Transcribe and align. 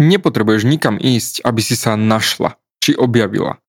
nepotrebuješ 0.00 0.64
nikam 0.64 0.96
ísť, 0.96 1.44
aby 1.44 1.60
si 1.60 1.76
sa 1.76 1.94
našla 1.94 2.56
či 2.80 2.96
objavila. 2.96 3.60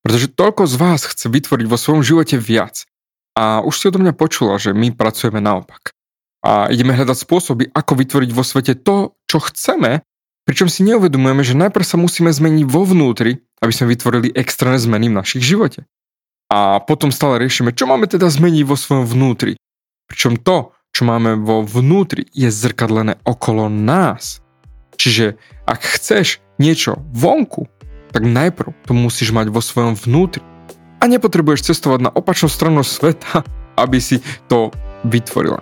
Pretože 0.00 0.32
toľko 0.32 0.64
z 0.68 0.74
vás 0.80 1.00
chce 1.04 1.28
vytvoriť 1.28 1.66
vo 1.68 1.76
svojom 1.76 2.02
živote 2.04 2.36
viac. 2.40 2.88
A 3.36 3.60
už 3.60 3.74
si 3.76 3.84
odo 3.88 4.00
mňa 4.00 4.16
počula, 4.16 4.56
že 4.56 4.72
my 4.72 4.92
pracujeme 4.92 5.40
naopak. 5.40 5.92
A 6.44 6.68
ideme 6.68 6.92
hľadať 6.92 7.24
spôsoby, 7.24 7.72
ako 7.72 7.92
vytvoriť 8.04 8.30
vo 8.36 8.44
svete 8.44 8.76
to, 8.76 9.16
čo 9.24 9.40
chceme, 9.48 10.04
pričom 10.44 10.68
si 10.68 10.84
neuvedomujeme, 10.84 11.40
že 11.40 11.56
najprv 11.56 11.84
sa 11.88 11.96
musíme 11.96 12.28
zmeniť 12.28 12.64
vo 12.68 12.84
vnútri, 12.84 13.40
aby 13.64 13.72
sme 13.72 13.96
vytvorili 13.96 14.28
extrémne 14.36 14.76
zmeny 14.76 15.08
v 15.08 15.16
našich 15.16 15.40
živote. 15.40 15.88
A 16.52 16.84
potom 16.84 17.08
stále 17.08 17.40
riešime, 17.40 17.72
čo 17.72 17.88
máme 17.88 18.04
teda 18.04 18.28
zmeniť 18.28 18.62
vo 18.68 18.76
svojom 18.76 19.08
vnútri. 19.08 19.56
Pričom 20.04 20.36
to, 20.36 20.76
čo 20.92 21.08
máme 21.08 21.40
vo 21.40 21.64
vnútri, 21.64 22.28
je 22.36 22.52
zrkadlené 22.52 23.16
okolo 23.24 23.72
nás. 23.72 24.43
Čiže 25.04 25.36
ak 25.68 25.84
chceš 25.84 26.40
niečo 26.56 26.96
vonku, 27.12 27.68
tak 28.08 28.24
najprv 28.24 28.72
to 28.88 28.96
musíš 28.96 29.36
mať 29.36 29.52
vo 29.52 29.60
svojom 29.60 30.00
vnútri. 30.00 30.40
A 30.96 31.04
nepotrebuješ 31.04 31.68
cestovať 31.68 32.08
na 32.08 32.10
opačnú 32.16 32.48
stranu 32.48 32.80
sveta, 32.80 33.44
aby 33.84 34.00
si 34.00 34.24
to 34.48 34.72
vytvorila. 35.04 35.60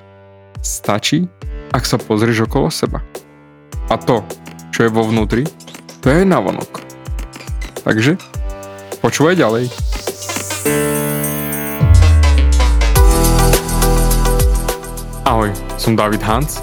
Stačí, 0.63 1.27
ak 1.75 1.83
sa 1.83 1.99
pozrieš 1.99 2.47
okolo 2.47 2.71
seba. 2.71 3.03
A 3.91 3.99
to, 3.99 4.23
čo 4.71 4.87
je 4.87 4.95
vo 4.95 5.03
vnútri, 5.03 5.43
to 5.99 6.07
je 6.07 6.23
navonok. 6.23 6.79
Takže 7.83 8.15
počúvaj 9.03 9.35
ďalej. 9.43 9.67
Ahoj, 15.27 15.51
som 15.83 15.99
David 15.99 16.23
Hans 16.23 16.63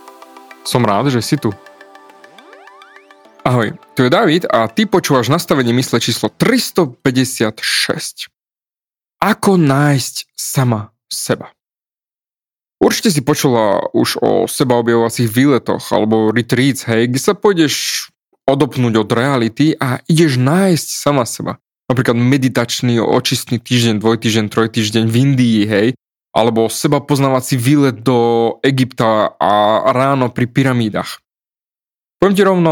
Som 0.61 0.85
rád, 0.85 1.09
že 1.09 1.25
si 1.25 1.41
tu. 1.41 1.49
Ahoj, 3.41 3.73
tu 3.97 4.05
je 4.05 4.13
David 4.13 4.45
a 4.45 4.69
ty 4.69 4.85
počúvaš 4.85 5.33
nastavenie 5.33 5.73
mysle 5.73 5.97
číslo 5.97 6.29
356. 6.29 8.29
Ako 9.17 9.57
nájsť 9.57 10.29
sama 10.37 10.93
seba? 11.09 11.49
Určite 12.81 13.13
si 13.13 13.21
počula 13.21 13.89
už 13.93 14.17
o 14.21 14.45
sebaobjavovacích 14.45 15.29
výletoch 15.29 15.81
alebo 15.93 16.33
retreats, 16.33 16.85
hej, 16.85 17.09
kde 17.09 17.21
sa 17.21 17.33
pôjdeš 17.37 18.09
odopnúť 18.45 18.93
od 19.01 19.09
reality 19.13 19.77
a 19.77 20.01
ideš 20.09 20.41
nájsť 20.41 20.87
sama 20.89 21.25
seba. 21.25 21.57
Napríklad 21.89 22.17
meditačný, 22.17 23.01
očistný 23.01 23.61
týždeň, 23.61 24.01
dvojtýždeň, 24.01 24.45
trojtýždeň 24.49 25.05
v 25.09 25.15
Indii, 25.17 25.61
hej, 25.65 25.87
alebo 26.31 26.71
seba 26.71 27.03
poznávací 27.03 27.59
výlet 27.59 27.99
do 27.99 28.55
Egypta 28.63 29.35
a 29.35 29.51
ráno 29.91 30.31
pri 30.31 30.47
pyramídach. 30.47 31.19
Poviem 32.19 32.35
ti 32.37 32.43
rovno, 32.47 32.71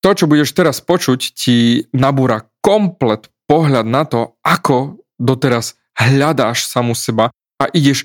to, 0.00 0.10
čo 0.16 0.30
budeš 0.30 0.54
teraz 0.56 0.80
počuť, 0.80 1.20
ti 1.36 1.84
nabúra 1.92 2.48
komplet 2.64 3.28
pohľad 3.50 3.86
na 3.86 4.06
to, 4.08 4.38
ako 4.40 5.02
doteraz 5.20 5.76
hľadáš 5.96 6.64
samu 6.68 6.94
seba 6.94 7.32
a 7.60 7.64
ideš 7.72 8.04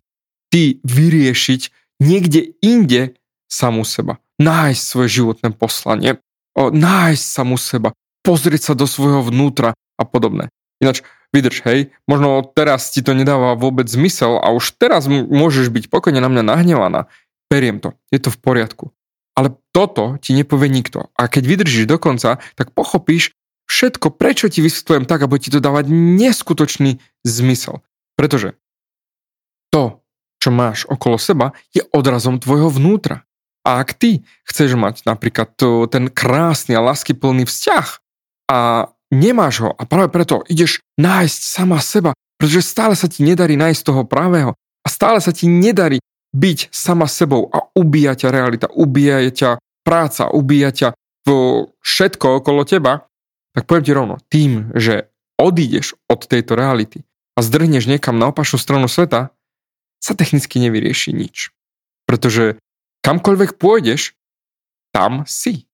ty 0.52 0.80
vyriešiť 0.84 1.62
niekde 2.04 2.58
inde 2.64 3.16
samu 3.48 3.86
seba. 3.86 4.20
Nájsť 4.42 4.82
svoje 4.82 5.10
životné 5.22 5.54
poslanie, 5.54 6.18
nájsť 6.58 7.24
samu 7.24 7.56
seba, 7.62 7.94
pozrieť 8.26 8.72
sa 8.72 8.74
do 8.74 8.90
svojho 8.90 9.22
vnútra 9.22 9.78
a 9.78 10.04
podobné. 10.04 10.50
Ináč, 10.82 11.06
vydrž, 11.32 11.64
hej, 11.64 11.80
možno 12.08 12.44
teraz 12.44 12.92
ti 12.92 13.00
to 13.00 13.16
nedáva 13.16 13.56
vôbec 13.56 13.88
zmysel 13.88 14.40
a 14.40 14.52
už 14.52 14.76
teraz 14.76 15.08
môžeš 15.08 15.72
byť 15.72 15.88
pokojne 15.88 16.20
na 16.20 16.28
mňa 16.28 16.44
nahnevaná. 16.44 17.08
Periem 17.48 17.80
to, 17.80 17.96
je 18.12 18.20
to 18.20 18.32
v 18.32 18.40
poriadku. 18.40 18.86
Ale 19.36 19.56
toto 19.72 20.20
ti 20.20 20.36
nepovie 20.36 20.68
nikto. 20.68 21.08
A 21.16 21.32
keď 21.32 21.44
vydržíš 21.48 21.88
do 21.88 21.96
konca, 21.96 22.44
tak 22.60 22.76
pochopíš, 22.76 23.32
všetko, 23.72 24.12
prečo 24.12 24.52
ti 24.52 24.60
vysvetľujem 24.60 25.08
tak, 25.08 25.24
aby 25.24 25.40
ti 25.40 25.48
to 25.48 25.64
dávať 25.64 25.88
neskutočný 25.92 27.00
zmysel. 27.24 27.80
Pretože 28.20 28.60
to, 29.72 30.04
čo 30.44 30.52
máš 30.52 30.84
okolo 30.92 31.16
seba, 31.16 31.56
je 31.72 31.80
odrazom 31.96 32.44
tvojho 32.44 32.68
vnútra. 32.68 33.24
A 33.64 33.80
ak 33.80 33.96
ty 33.96 34.28
chceš 34.44 34.76
mať 34.76 35.08
napríklad 35.08 35.56
ten 35.88 36.12
krásny 36.12 36.76
a 36.76 36.84
láskyplný 36.84 37.48
vzťah 37.48 37.88
a 38.52 38.92
nemáš 39.12 39.68
ho 39.68 39.72
a 39.76 39.84
práve 39.84 40.10
preto 40.10 40.42
ideš 40.48 40.80
nájsť 40.98 41.42
sama 41.44 41.78
seba, 41.84 42.12
pretože 42.40 42.66
stále 42.66 42.96
sa 42.96 43.12
ti 43.12 43.22
nedarí 43.22 43.60
nájsť 43.60 43.82
toho 43.84 44.08
právého 44.08 44.56
a 44.56 44.88
stále 44.88 45.20
sa 45.20 45.36
ti 45.36 45.46
nedarí 45.46 46.00
byť 46.32 46.72
sama 46.72 47.06
sebou 47.12 47.52
a 47.52 47.68
ubíja 47.76 48.16
ťa 48.16 48.30
realita, 48.32 48.68
ubíja 48.72 49.20
ťa 49.30 49.60
práca, 49.84 50.32
ubíja 50.32 50.72
ťa 50.72 50.90
všetko 51.84 52.42
okolo 52.42 52.66
teba, 52.66 53.06
tak 53.54 53.68
poviem 53.68 53.86
ti 53.86 53.94
rovno, 53.94 54.16
tým, 54.32 54.72
že 54.74 55.12
odídeš 55.38 56.00
od 56.10 56.26
tejto 56.26 56.58
reality 56.58 57.06
a 57.38 57.46
zdrhneš 57.46 57.86
niekam 57.86 58.18
na 58.18 58.32
opačnú 58.32 58.58
stranu 58.58 58.88
sveta, 58.90 59.30
sa 60.02 60.14
technicky 60.18 60.58
nevyrieši 60.58 61.14
nič. 61.14 61.54
Pretože 62.10 62.58
kamkoľvek 63.06 63.62
pôjdeš, 63.62 64.18
tam 64.90 65.30
si. 65.30 65.70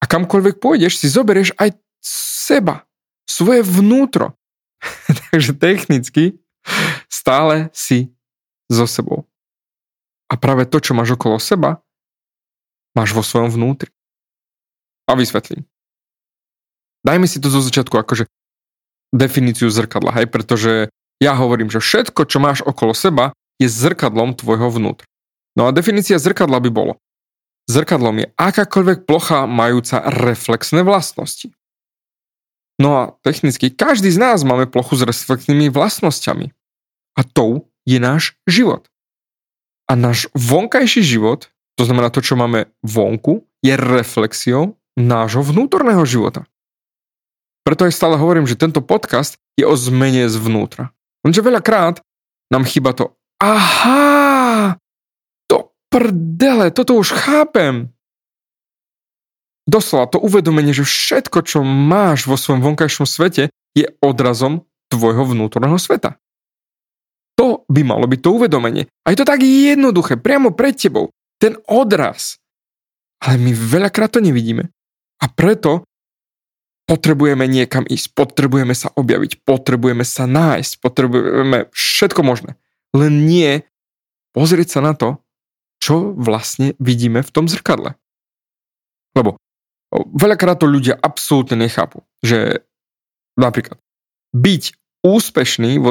A 0.00 0.08
kamkoľvek 0.08 0.58
pôjdeš, 0.64 0.96
si 0.96 1.12
zoberieš 1.12 1.52
aj 1.60 1.76
seba, 2.04 2.84
svoje 3.28 3.62
vnútro. 3.62 4.34
Takže 5.30 5.52
technicky 5.54 6.40
stále 7.06 7.68
si 7.76 8.10
so 8.66 8.88
sebou. 8.88 9.28
A 10.30 10.38
práve 10.38 10.66
to, 10.66 10.78
čo 10.78 10.94
máš 10.94 11.18
okolo 11.18 11.42
seba, 11.42 11.82
máš 12.94 13.14
vo 13.14 13.22
svojom 13.22 13.50
vnútri. 13.50 13.90
A 15.10 15.18
vysvetlím. 15.18 15.66
Dajme 17.02 17.26
si 17.26 17.42
to 17.42 17.50
zo 17.50 17.64
začiatku 17.64 17.96
akože 17.96 18.30
definíciu 19.10 19.66
zrkadla, 19.66 20.14
hej, 20.22 20.26
pretože 20.30 20.92
ja 21.18 21.34
hovorím, 21.34 21.66
že 21.66 21.82
všetko, 21.82 22.30
čo 22.30 22.38
máš 22.38 22.62
okolo 22.62 22.94
seba, 22.94 23.34
je 23.58 23.66
zrkadlom 23.66 24.38
tvojho 24.38 24.70
vnútra. 24.70 25.04
No 25.58 25.66
a 25.66 25.74
definícia 25.74 26.16
zrkadla 26.16 26.62
by 26.62 26.70
bolo. 26.70 26.94
Zrkadlom 27.66 28.24
je 28.24 28.26
akákoľvek 28.38 29.04
plocha 29.04 29.44
majúca 29.44 30.00
reflexné 30.06 30.86
vlastnosti. 30.86 31.50
No 32.80 32.96
a 32.96 33.02
technicky 33.20 33.68
každý 33.68 34.08
z 34.08 34.16
nás 34.16 34.40
máme 34.40 34.64
plochu 34.64 34.96
s 34.96 35.04
reflexnými 35.04 35.68
vlastnosťami. 35.68 36.56
A 37.14 37.20
tou 37.20 37.68
je 37.84 38.00
náš 38.00 38.40
život. 38.48 38.88
A 39.84 39.92
náš 39.92 40.32
vonkajší 40.32 41.04
život, 41.04 41.52
to 41.76 41.84
znamená 41.84 42.08
to, 42.08 42.24
čo 42.24 42.40
máme 42.40 42.72
vonku, 42.80 43.44
je 43.60 43.76
reflexiou 43.76 44.80
nášho 44.96 45.44
vnútorného 45.44 46.00
života. 46.08 46.48
Preto 47.60 47.84
aj 47.84 47.92
stále 47.92 48.16
hovorím, 48.16 48.48
že 48.48 48.56
tento 48.56 48.80
podcast 48.80 49.36
je 49.60 49.68
o 49.68 49.76
zmene 49.76 50.24
zvnútra. 50.32 50.96
Lenže 51.20 51.44
veľakrát 51.44 52.00
nám 52.48 52.64
chyba 52.64 52.96
to 52.96 53.12
aha, 53.40 54.76
to 55.48 55.72
prdele, 55.92 56.72
toto 56.72 56.96
už 56.96 57.12
chápem. 57.12 57.92
Doslova 59.68 60.08
to 60.08 60.18
uvedomenie, 60.20 60.72
že 60.72 60.88
všetko, 60.88 61.44
čo 61.44 61.60
máš 61.64 62.24
vo 62.24 62.38
svojom 62.38 62.64
vonkajšom 62.64 63.06
svete, 63.06 63.52
je 63.76 63.86
odrazom 64.02 64.66
tvojho 64.90 65.22
vnútorného 65.24 65.78
sveta. 65.78 66.18
To 67.38 67.64
by 67.72 67.80
malo 67.86 68.04
byť 68.04 68.20
to 68.20 68.30
uvedomenie. 68.36 68.84
A 69.06 69.14
je 69.14 69.18
to 69.20 69.28
tak 69.28 69.40
jednoduché, 69.40 70.20
priamo 70.20 70.52
pred 70.52 70.76
tebou. 70.76 71.08
Ten 71.40 71.56
odraz. 71.64 72.36
Ale 73.24 73.40
my 73.40 73.52
veľakrát 73.56 74.12
to 74.12 74.20
nevidíme. 74.20 74.68
A 75.20 75.26
preto 75.28 75.88
potrebujeme 76.84 77.46
niekam 77.46 77.86
ísť, 77.86 78.12
potrebujeme 78.12 78.74
sa 78.74 78.90
objaviť, 78.92 79.46
potrebujeme 79.46 80.02
sa 80.02 80.26
nájsť, 80.26 80.72
potrebujeme 80.82 81.70
všetko 81.70 82.20
možné. 82.26 82.58
Len 82.90 83.24
nie 83.24 83.62
pozrieť 84.34 84.76
sa 84.76 84.80
na 84.82 84.92
to, 84.98 85.22
čo 85.78 86.12
vlastne 86.12 86.74
vidíme 86.82 87.22
v 87.22 87.30
tom 87.30 87.46
zrkadle. 87.46 87.94
Lebo 89.14 89.40
veľakrát 89.92 90.62
to 90.62 90.70
ľudia 90.70 90.94
absolútne 90.94 91.58
nechápu, 91.58 92.06
že 92.22 92.62
napríklad 93.34 93.78
byť 94.30 94.62
úspešný 95.02 95.82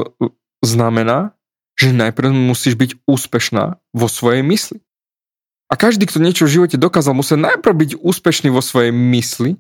znamená, 0.64 1.36
že 1.80 1.96
najprv 1.96 2.32
musíš 2.32 2.76
byť 2.76 2.92
úspešná 3.08 3.80
vo 3.96 4.08
svojej 4.08 4.44
mysli. 4.44 4.80
A 5.70 5.78
každý, 5.78 6.10
kto 6.10 6.20
niečo 6.20 6.50
v 6.50 6.60
živote 6.60 6.78
dokázal, 6.82 7.14
musel 7.14 7.38
najprv 7.40 7.76
byť 7.76 7.92
úspešný 8.02 8.50
vo 8.50 8.60
svojej 8.60 8.90
mysli, 8.90 9.56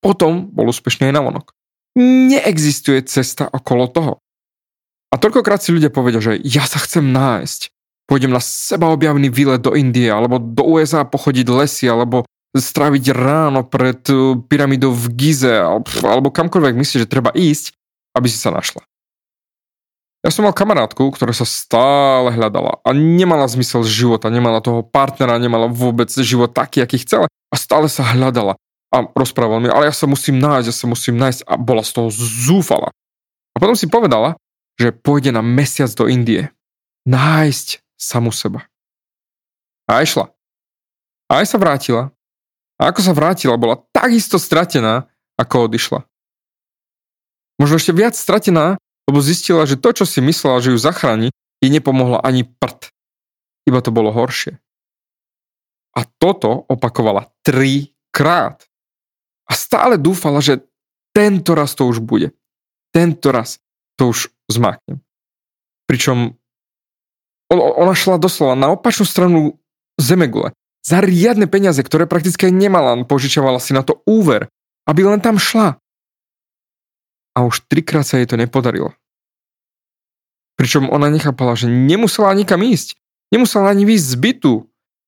potom 0.00 0.48
bol 0.48 0.70
úspešný 0.70 1.10
aj 1.10 1.14
na 1.14 1.22
vonok. 1.26 1.52
Neexistuje 1.98 3.02
cesta 3.04 3.50
okolo 3.50 3.90
toho. 3.90 4.12
A 5.10 5.18
toľkokrát 5.18 5.58
si 5.58 5.74
ľudia 5.74 5.90
povedia, 5.90 6.22
že 6.22 6.38
ja 6.40 6.62
sa 6.64 6.78
chcem 6.78 7.02
nájsť. 7.02 7.74
Pôjdem 8.06 8.30
na 8.30 8.38
sebaobjavný 8.38 9.28
výlet 9.28 9.60
do 9.60 9.74
Indie, 9.74 10.06
alebo 10.06 10.38
do 10.38 10.78
USA 10.78 11.02
pochodiť 11.02 11.46
lesy, 11.50 11.90
alebo 11.90 12.24
stráviť 12.50 13.14
ráno 13.14 13.62
pred 13.62 14.02
uh, 14.10 14.38
pyramidou 14.46 14.90
v 14.90 15.06
Gize, 15.14 15.54
alebo 16.02 16.34
kamkoľvek 16.34 16.74
myslíš, 16.74 17.06
že 17.06 17.10
treba 17.10 17.30
ísť, 17.30 17.74
aby 18.18 18.26
si 18.26 18.38
sa 18.38 18.50
našla. 18.50 18.82
Ja 20.20 20.28
som 20.28 20.44
mal 20.44 20.52
kamarátku, 20.52 21.00
ktorá 21.16 21.32
sa 21.32 21.48
stále 21.48 22.28
hľadala 22.36 22.84
a 22.84 22.90
nemala 22.92 23.48
zmysel 23.48 23.80
života, 23.88 24.28
nemala 24.28 24.60
toho 24.60 24.84
partnera, 24.84 25.40
nemala 25.40 25.64
vôbec 25.64 26.12
život 26.12 26.52
taký, 26.52 26.84
aký 26.84 27.00
chcela 27.00 27.24
a 27.24 27.56
stále 27.56 27.88
sa 27.88 28.04
hľadala 28.04 28.60
a 28.92 28.96
rozprával 29.16 29.64
mi, 29.64 29.72
ale 29.72 29.88
ja 29.88 29.94
sa 29.94 30.04
musím 30.04 30.36
nájsť, 30.42 30.66
ja 30.68 30.76
sa 30.76 30.86
musím 30.90 31.16
nájsť 31.16 31.46
a 31.46 31.54
bola 31.56 31.80
z 31.80 31.90
toho 31.94 32.08
zúfala. 32.12 32.92
A 33.54 33.56
potom 33.56 33.72
si 33.78 33.88
povedala, 33.88 34.36
že 34.76 34.92
pôjde 34.92 35.32
na 35.32 35.40
mesiac 35.40 35.88
do 35.96 36.04
Indie. 36.10 36.52
Nájsť 37.08 37.80
samu 37.96 38.34
seba. 38.34 38.66
A 39.88 40.04
aj 40.04 40.06
šla. 40.16 40.26
A 41.32 41.40
aj 41.40 41.46
sa 41.48 41.56
vrátila. 41.56 42.12
A 42.80 42.88
ako 42.88 43.04
sa 43.04 43.12
vrátila, 43.12 43.60
bola 43.60 43.76
takisto 43.92 44.40
stratená, 44.40 45.04
ako 45.36 45.68
odišla. 45.68 46.00
Možno 47.60 47.76
ešte 47.76 47.92
viac 47.92 48.16
stratená, 48.16 48.80
lebo 49.04 49.20
zistila, 49.20 49.68
že 49.68 49.76
to, 49.76 49.92
čo 49.92 50.08
si 50.08 50.24
myslela, 50.24 50.64
že 50.64 50.72
ju 50.72 50.80
zachráni, 50.80 51.28
jej 51.60 51.68
nepomohla 51.68 52.24
ani 52.24 52.48
prd. 52.48 52.88
Iba 53.68 53.84
to 53.84 53.92
bolo 53.92 54.08
horšie. 54.08 54.56
A 55.92 56.08
toto 56.08 56.64
opakovala 56.72 57.28
trikrát. 57.44 58.64
A 59.44 59.52
stále 59.52 60.00
dúfala, 60.00 60.40
že 60.40 60.64
tento 61.12 61.52
raz 61.52 61.76
to 61.76 61.84
už 61.84 62.00
bude. 62.00 62.32
Tento 62.94 63.28
raz 63.28 63.60
to 64.00 64.14
už 64.14 64.32
zmáknem. 64.48 65.04
Pričom 65.84 66.38
ona 67.50 67.92
šla 67.98 68.16
doslova 68.22 68.54
na 68.54 68.70
opačnú 68.72 69.04
stranu 69.04 69.58
zemegule. 69.98 70.54
Za 70.80 71.04
riadne 71.04 71.44
peniaze, 71.44 71.84
ktoré 71.84 72.08
prakticky 72.08 72.48
nemala, 72.48 72.96
požičovala 73.04 73.60
si 73.60 73.76
na 73.76 73.84
to 73.84 74.00
úver, 74.08 74.48
aby 74.88 75.04
len 75.04 75.20
tam 75.20 75.36
šla. 75.36 75.76
A 77.36 77.38
už 77.44 77.62
trikrát 77.68 78.04
sa 78.04 78.18
jej 78.18 78.26
to 78.26 78.40
nepodarilo. 78.40 78.96
Pričom 80.56 80.92
ona 80.92 81.08
nechápala, 81.08 81.56
že 81.56 81.68
nemusela 81.68 82.36
nikam 82.36 82.60
ísť. 82.60 82.96
Nemusela 83.32 83.72
ani 83.72 83.88
výjsť 83.88 84.06
z 84.08 84.16
bytu. 84.20 84.54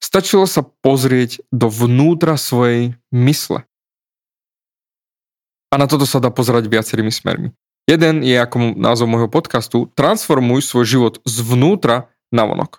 Stačilo 0.01 0.49
sa 0.49 0.65
pozrieť 0.65 1.45
do 1.53 1.69
vnútra 1.69 2.41
svojej 2.41 2.97
mysle. 3.13 3.69
A 5.73 5.75
na 5.81 5.89
toto 5.89 6.05
sa 6.05 6.21
dá 6.21 6.29
pozerať 6.29 6.69
viacerými 6.69 7.13
smermi. 7.13 7.53
Jeden 7.89 8.23
je 8.23 8.37
ako 8.39 8.79
názov 8.79 9.11
môjho 9.11 9.27
podcastu 9.27 9.91
Transformuj 9.99 10.63
svoj 10.63 10.85
život 10.87 11.15
zvnútra 11.27 12.13
na 12.31 12.47
vonok. 12.47 12.79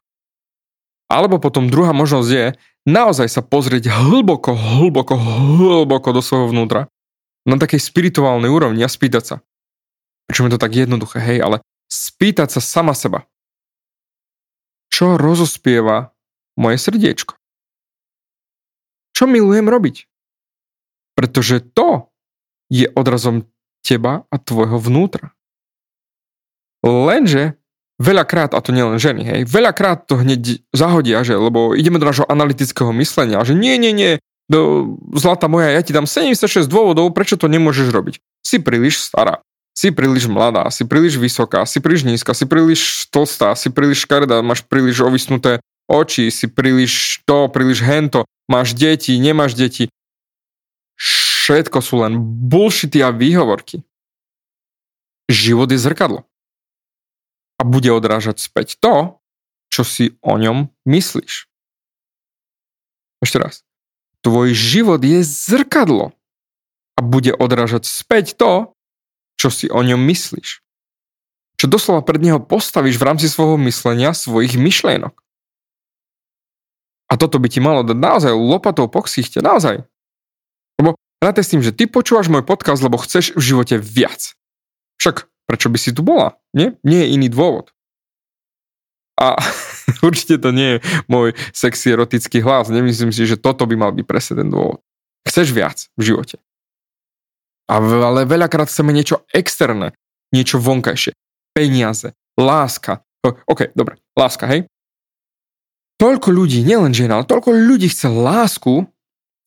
Alebo 1.12 1.38
potom 1.38 1.70
druhá 1.70 1.92
možnosť 1.92 2.30
je 2.30 2.46
naozaj 2.88 3.28
sa 3.32 3.42
pozrieť 3.44 3.92
hlboko, 3.92 4.56
hlboko, 4.56 5.16
hlboko 5.16 6.10
do 6.12 6.22
svojho 6.24 6.52
vnútra 6.52 6.92
na 7.44 7.60
takej 7.60 7.80
spirituálnej 7.80 8.48
úrovni 8.48 8.84
a 8.84 8.92
spýtať 8.92 9.24
sa. 9.24 9.36
Prečo 10.28 10.48
je 10.48 10.54
to 10.56 10.64
tak 10.64 10.72
jednoduché, 10.72 11.20
hej, 11.20 11.40
ale 11.44 11.60
spýtať 11.92 12.56
sa 12.56 12.62
sama 12.64 12.96
seba. 12.96 13.28
Čo 14.94 15.20
rozospieva 15.20 16.16
moje 16.56 16.78
srdiečko? 16.80 17.36
Čo 19.14 19.24
milujem 19.30 19.68
robiť? 19.68 20.10
Pretože 21.14 21.62
to 21.62 22.10
je 22.72 22.90
odrazom 22.98 23.46
teba 23.86 24.26
a 24.32 24.36
tvojho 24.40 24.80
vnútra. 24.82 25.36
Lenže 26.82 27.60
veľakrát, 28.02 28.54
a 28.54 28.60
to 28.62 28.74
nielen 28.74 28.98
ženy, 28.98 29.22
hej, 29.26 29.42
veľakrát 29.46 30.10
to 30.10 30.22
hneď 30.22 30.66
zahodia, 30.74 31.22
že, 31.22 31.38
lebo 31.38 31.78
ideme 31.78 32.02
do 32.02 32.10
nášho 32.10 32.26
analytického 32.26 32.90
myslenia, 32.98 33.42
že 33.46 33.54
nie, 33.54 33.78
nie, 33.78 33.94
nie, 33.94 34.12
do, 34.50 34.94
zlata 35.14 35.46
moja, 35.50 35.72
ja 35.74 35.82
ti 35.86 35.94
dám 35.94 36.10
76 36.10 36.66
dôvodov, 36.68 37.14
prečo 37.14 37.38
to 37.40 37.48
nemôžeš 37.48 37.94
robiť. 37.94 38.16
Si 38.44 38.60
príliš 38.60 39.00
stará 39.00 39.40
si 39.74 39.90
príliš 39.90 40.30
mladá, 40.30 40.70
si 40.70 40.86
príliš 40.86 41.18
vysoká, 41.18 41.66
si 41.66 41.82
príliš 41.82 42.06
nízka, 42.06 42.38
si 42.38 42.46
príliš 42.46 43.10
tlstá, 43.10 43.58
si 43.58 43.74
príliš 43.74 44.06
škaredá, 44.06 44.46
máš 44.46 44.62
príliš 44.62 45.02
ovisnuté 45.02 45.58
oči, 45.90 46.30
si 46.30 46.46
príliš 46.46 47.26
to, 47.26 47.50
príliš 47.50 47.82
hento, 47.82 48.24
máš 48.46 48.78
deti, 48.78 49.18
nemáš 49.18 49.58
deti. 49.58 49.90
Všetko 50.96 51.82
sú 51.82 52.06
len 52.06 52.22
bullshity 52.22 53.02
a 53.02 53.10
výhovorky. 53.10 53.82
Život 55.28 55.74
je 55.74 55.80
zrkadlo. 55.82 56.24
A 57.64 57.66
bude 57.66 57.88
odrážať 57.96 58.44
späť 58.44 58.76
to, 58.84 59.24
čo 59.72 59.88
si 59.88 60.20
o 60.20 60.36
ňom 60.36 60.68
myslíš. 60.84 61.48
Ešte 63.24 63.40
raz. 63.40 63.64
Tvoj 64.20 64.52
život 64.52 65.00
je 65.00 65.24
zrkadlo 65.24 66.12
a 66.94 67.00
bude 67.00 67.32
odrážať 67.32 67.88
späť 67.88 68.36
to, 68.36 68.76
čo 69.40 69.48
si 69.48 69.72
o 69.72 69.80
ňom 69.80 70.04
myslíš. 70.04 70.60
Čo 71.56 71.66
doslova 71.72 72.04
pred 72.04 72.20
neho 72.20 72.44
postavíš 72.44 73.00
v 73.00 73.08
rámci 73.08 73.32
svojho 73.32 73.56
myslenia, 73.64 74.12
svojich 74.12 74.60
myšlienok. 74.60 75.16
A 77.08 77.16
toto 77.16 77.40
by 77.40 77.48
ti 77.48 77.64
malo 77.64 77.88
dať 77.88 77.96
naozaj 77.96 78.34
lopatou 78.36 78.92
po 78.92 79.08
ksichte, 79.08 79.40
naozaj. 79.40 79.88
Lebo 80.76 81.00
ráte 81.24 81.40
s 81.40 81.56
tým, 81.56 81.64
že 81.64 81.72
ty 81.72 81.88
počúvaš 81.88 82.28
môj 82.28 82.44
podcast, 82.44 82.84
lebo 82.84 83.00
chceš 83.00 83.32
v 83.40 83.56
živote 83.56 83.80
viac. 83.80 84.36
Však 85.00 85.32
prečo 85.48 85.68
by 85.68 85.78
si 85.80 85.92
tu 85.92 86.02
bola? 86.06 86.36
Nie? 86.56 86.76
Nie 86.84 87.08
je 87.08 87.14
iný 87.16 87.28
dôvod. 87.30 87.74
A 89.20 89.38
určite 90.08 90.42
to 90.42 90.50
nie 90.50 90.78
je 90.78 90.84
môj 91.08 91.38
sexy 91.54 91.94
erotický 91.94 92.42
hlas. 92.42 92.74
Nemyslím 92.74 93.14
si, 93.14 93.30
že 93.30 93.38
toto 93.40 93.64
by 93.70 93.76
mal 93.78 93.92
byť 93.94 94.06
presne 94.06 94.44
ten 94.44 94.50
dôvod. 94.50 94.82
Chceš 95.24 95.56
viac 95.56 95.88
v 95.96 96.14
živote. 96.14 96.36
Ale 97.72 98.28
veľakrát 98.28 98.68
chceme 98.68 98.92
niečo 98.92 99.24
externé, 99.32 99.96
niečo 100.36 100.60
vonkajšie. 100.60 101.16
Peniaze, 101.56 102.12
láska. 102.36 103.06
OK, 103.24 103.72
dobre, 103.72 104.04
láska, 104.20 104.50
hej? 104.52 104.68
Toľko 105.96 106.36
ľudí, 106.36 106.60
nielen 106.68 106.92
žena, 106.92 107.22
ale 107.22 107.30
toľko 107.30 107.56
ľudí 107.56 107.88
chce 107.88 108.12
lásku 108.12 108.84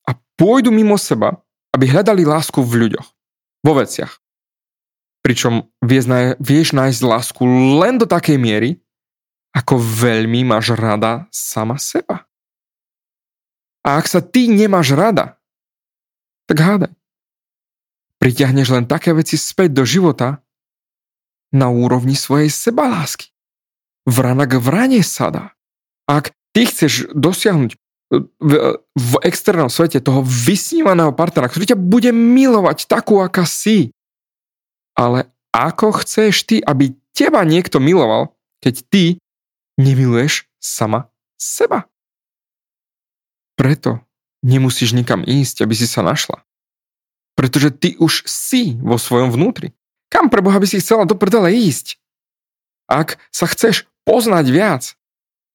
a 0.08 0.16
pôjdu 0.40 0.72
mimo 0.72 0.96
seba, 0.96 1.36
aby 1.76 1.84
hľadali 1.84 2.24
lásku 2.24 2.56
v 2.64 2.88
ľuďoch, 2.88 3.04
vo 3.60 3.72
veciach. 3.76 4.16
Pričom 5.26 5.66
vieš, 5.82 6.06
vieš 6.38 6.70
nájsť 6.70 7.00
lásku 7.02 7.42
len 7.82 7.98
do 7.98 8.06
takej 8.06 8.38
miery, 8.38 8.78
ako 9.50 9.82
veľmi 9.82 10.46
máš 10.46 10.78
rada 10.78 11.26
sama 11.34 11.82
seba. 11.82 12.30
A 13.82 13.98
ak 13.98 14.06
sa 14.06 14.22
ty 14.22 14.46
nemáš 14.46 14.94
rada, 14.94 15.34
tak 16.46 16.62
hádaj 16.62 16.94
pritiahneš 18.26 18.74
len 18.74 18.90
také 18.90 19.14
veci 19.14 19.38
späť 19.38 19.70
do 19.70 19.84
života 19.86 20.42
na 21.54 21.70
úrovni 21.70 22.18
svojej 22.18 22.50
sebalásky. 22.50 23.30
Vrana 24.02 24.50
k 24.50 24.58
vrane 24.58 24.98
sa. 25.06 25.54
Ak 26.10 26.34
ty 26.50 26.66
chceš 26.66 27.06
dosiahnuť 27.14 27.78
v, 28.42 28.52
v 28.82 29.12
externom 29.22 29.70
svete 29.70 30.02
toho 30.02 30.26
vysnívaného 30.26 31.14
partnera, 31.14 31.46
ktorý 31.46 31.74
ťa 31.74 31.78
bude 31.78 32.10
milovať 32.10 32.90
takú, 32.90 33.22
aká 33.22 33.46
si. 33.46 33.94
Ale 34.96 35.28
ako 35.52 36.00
chceš 36.02 36.48
ty, 36.48 36.56
aby 36.64 36.96
teba 37.12 37.44
niekto 37.44 37.80
miloval, 37.80 38.32
keď 38.64 38.74
ty 38.88 39.04
nemiluješ 39.76 40.48
sama 40.56 41.12
seba? 41.36 41.84
Preto 43.56 44.00
nemusíš 44.44 44.92
nikam 44.92 45.24
ísť, 45.24 45.64
aby 45.64 45.74
si 45.76 45.88
sa 45.88 46.04
našla. 46.04 46.44
Pretože 47.36 47.72
ty 47.72 47.96
už 48.00 48.24
si 48.24 48.76
vo 48.80 48.96
svojom 48.96 49.28
vnútri. 49.32 49.76
Kam 50.08 50.32
pre 50.32 50.40
Boha 50.40 50.56
by 50.56 50.64
si 50.64 50.80
chcela 50.80 51.04
do 51.04 51.16
prdele 51.16 51.52
ísť? 51.52 52.00
Ak 52.88 53.20
sa 53.28 53.44
chceš 53.50 53.84
poznať 54.06 54.46
viac, 54.48 54.82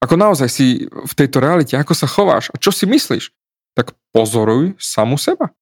ako 0.02 0.18
naozaj 0.18 0.50
si 0.50 0.66
v 0.90 1.14
tejto 1.14 1.40
realite, 1.40 1.78
ako 1.78 1.94
sa 1.94 2.10
chováš 2.10 2.50
a 2.52 2.60
čo 2.60 2.74
si 2.74 2.90
myslíš, 2.90 3.32
tak 3.78 3.96
pozoruj 4.12 4.76
samu 4.82 5.16
seba. 5.16 5.54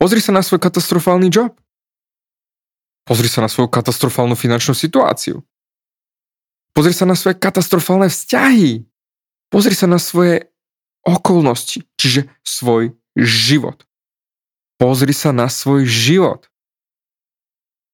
Pozri 0.00 0.18
sa 0.18 0.32
na 0.32 0.40
svoj 0.40 0.58
katastrofálny 0.62 1.28
job. 1.28 1.54
Pozri 3.12 3.28
sa 3.28 3.44
na 3.44 3.52
svoju 3.52 3.68
katastrofálnu 3.68 4.32
finančnú 4.32 4.72
situáciu. 4.72 5.44
Pozri 6.72 6.96
sa 6.96 7.04
na 7.04 7.12
svoje 7.12 7.36
katastrofálne 7.36 8.08
vzťahy. 8.08 8.88
Pozri 9.52 9.76
sa 9.76 9.84
na 9.84 10.00
svoje 10.00 10.48
okolnosti, 11.04 11.84
čiže 12.00 12.32
svoj 12.40 12.96
život. 13.12 13.84
Pozri 14.80 15.12
sa 15.12 15.28
na 15.28 15.52
svoj 15.52 15.84
život. 15.84 16.48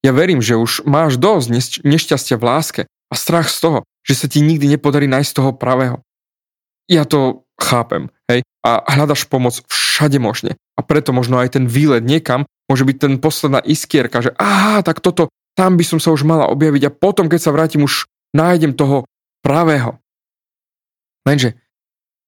Ja 0.07 0.15
verím, 0.15 0.39
že 0.39 0.55
už 0.55 0.87
máš 0.87 1.19
dosť 1.19 1.83
nešťastia 1.83 2.39
v 2.39 2.47
láske 2.47 2.83
a 2.87 3.15
strach 3.19 3.51
z 3.51 3.59
toho, 3.59 3.79
že 4.07 4.15
sa 4.15 4.31
ti 4.31 4.39
nikdy 4.39 4.71
nepodarí 4.71 5.11
nájsť 5.11 5.35
toho 5.35 5.51
pravého. 5.51 5.99
Ja 6.87 7.03
to 7.03 7.43
chápem, 7.59 8.15
hej, 8.31 8.47
a 8.63 8.87
hľadaš 8.87 9.27
pomoc 9.27 9.67
všade 9.67 10.23
možne. 10.23 10.55
A 10.79 10.87
preto 10.87 11.11
možno 11.11 11.43
aj 11.43 11.59
ten 11.59 11.67
výlet 11.67 12.07
niekam 12.07 12.47
môže 12.69 12.85
byť 12.85 12.97
ten 13.01 13.13
posledná 13.17 13.59
iskierka, 13.65 14.21
že 14.21 14.37
aha, 14.37 14.85
tak 14.85 15.01
toto, 15.01 15.33
tam 15.57 15.81
by 15.81 15.85
som 15.85 15.99
sa 15.99 16.13
už 16.13 16.23
mala 16.29 16.47
objaviť 16.53 16.83
a 16.87 16.95
potom, 16.95 17.27
keď 17.27 17.41
sa 17.41 17.51
vrátim, 17.51 17.83
už 17.83 18.07
nájdem 18.37 18.77
toho 18.77 19.09
pravého. 19.41 19.97
Lenže 21.25 21.57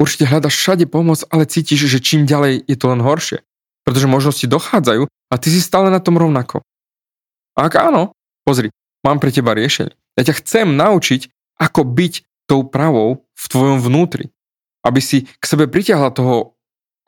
určite 0.01 0.25
hľadaš 0.27 0.57
všade 0.57 0.85
pomoc, 0.89 1.21
ale 1.29 1.45
cítiš, 1.45 1.87
že 1.87 2.01
čím 2.01 2.25
ďalej 2.25 2.65
je 2.65 2.77
to 2.77 2.89
len 2.89 3.05
horšie. 3.05 3.45
Pretože 3.85 4.09
možnosti 4.09 4.45
dochádzajú 4.45 5.09
a 5.09 5.35
ty 5.37 5.49
si 5.53 5.61
stále 5.61 5.93
na 5.93 6.01
tom 6.01 6.17
rovnako. 6.17 6.65
A 7.57 7.69
ak 7.69 7.81
áno, 7.81 8.17
pozri, 8.45 8.73
mám 9.05 9.21
pre 9.21 9.33
teba 9.33 9.53
riešenie. 9.57 9.93
Ja 10.17 10.23
ťa 10.25 10.41
chcem 10.45 10.77
naučiť, 10.77 11.29
ako 11.61 11.85
byť 11.85 12.15
tou 12.49 12.65
pravou 12.67 13.29
v 13.37 13.45
tvojom 13.47 13.79
vnútri. 13.81 14.33
Aby 14.81 15.01
si 15.05 15.29
k 15.29 15.45
sebe 15.45 15.69
pritiahla 15.69 16.13
toho 16.13 16.57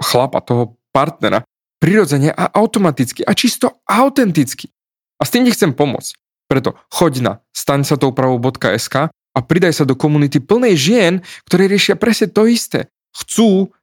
chlapa, 0.00 0.44
toho 0.44 0.76
partnera, 0.92 1.44
prirodzene 1.82 2.30
a 2.30 2.46
automaticky 2.54 3.26
a 3.26 3.34
čisto 3.34 3.82
autenticky. 3.90 4.70
A 5.18 5.26
s 5.26 5.34
tým 5.34 5.42
ti 5.42 5.50
chcem 5.50 5.74
pomôcť. 5.74 6.14
Preto 6.46 6.78
choď 6.94 7.12
na 7.26 7.32
staňsatoupravou.sk 7.50 9.10
a 9.10 9.38
pridaj 9.42 9.82
sa 9.82 9.84
do 9.88 9.98
komunity 9.98 10.38
plnej 10.38 10.78
žien, 10.78 11.14
ktoré 11.50 11.66
riešia 11.66 11.98
presne 11.98 12.30
to 12.30 12.46
isté. 12.46 12.86
Chcú 13.10 13.74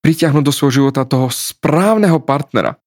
pritiahnuť 0.00 0.44
do 0.48 0.52
svojho 0.54 0.80
života 0.80 1.04
toho 1.04 1.28
správneho 1.28 2.16
partnera. 2.24 2.80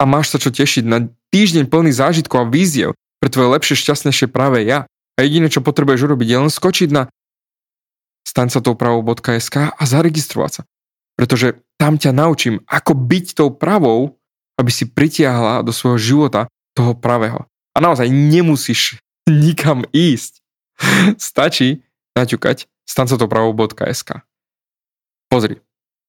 A 0.00 0.08
máš 0.08 0.32
sa 0.32 0.40
čo 0.40 0.48
tešiť 0.48 0.84
na 0.88 1.12
týždeň 1.28 1.68
plný 1.68 1.92
zážitkov 1.92 2.48
a 2.48 2.50
víziev 2.50 2.96
pre 3.20 3.28
tvoje 3.28 3.52
lepšie, 3.52 3.76
šťastnejšie 3.76 4.32
práve 4.32 4.64
ja. 4.64 4.88
A 5.14 5.22
jediné, 5.22 5.46
čo 5.46 5.62
potrebuješ 5.62 6.10
urobiť, 6.10 6.26
je 6.26 6.38
len 6.48 6.50
skočiť 6.50 6.88
na 6.90 7.02
staňsatoupravou.sk 8.26 9.56
a 9.70 9.82
zaregistrovať 9.84 10.50
sa. 10.50 10.62
Pretože 11.14 11.62
tam 11.78 11.98
ťa 11.98 12.10
naučím, 12.14 12.62
ako 12.66 12.94
byť 12.94 13.26
tou 13.38 13.48
pravou, 13.54 14.18
aby 14.58 14.70
si 14.70 14.86
pritiahla 14.86 15.66
do 15.66 15.74
svojho 15.74 15.98
života 15.98 16.46
toho 16.74 16.94
pravého. 16.94 17.46
A 17.74 17.78
naozaj 17.82 18.10
nemusíš 18.10 18.98
nikam 19.30 19.86
ísť. 19.90 20.42
Stačí 21.18 21.86
naťukať 22.14 22.70
stancatopravou.sk 22.86 24.22
Pozri, 25.32 25.58